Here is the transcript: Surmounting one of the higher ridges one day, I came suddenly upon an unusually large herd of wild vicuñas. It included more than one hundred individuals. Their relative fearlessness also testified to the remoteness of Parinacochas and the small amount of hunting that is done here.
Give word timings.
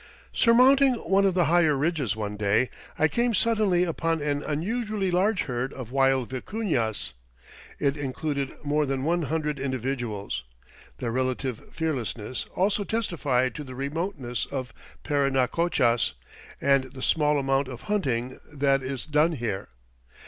Surmounting 0.33 0.95
one 0.95 1.27
of 1.27 1.35
the 1.35 1.45
higher 1.45 1.77
ridges 1.77 2.15
one 2.15 2.35
day, 2.35 2.71
I 2.97 3.07
came 3.07 3.35
suddenly 3.35 3.83
upon 3.83 4.19
an 4.19 4.41
unusually 4.41 5.11
large 5.11 5.43
herd 5.43 5.71
of 5.73 5.91
wild 5.91 6.27
vicuñas. 6.31 7.11
It 7.77 7.95
included 7.95 8.51
more 8.63 8.87
than 8.87 9.03
one 9.03 9.21
hundred 9.21 9.59
individuals. 9.59 10.43
Their 10.97 11.11
relative 11.11 11.67
fearlessness 11.71 12.47
also 12.55 12.83
testified 12.83 13.53
to 13.53 13.63
the 13.63 13.75
remoteness 13.75 14.47
of 14.47 14.73
Parinacochas 15.03 16.13
and 16.59 16.85
the 16.85 17.03
small 17.03 17.37
amount 17.37 17.67
of 17.67 17.83
hunting 17.83 18.39
that 18.51 18.81
is 18.81 19.05
done 19.05 19.33
here. 19.33 19.69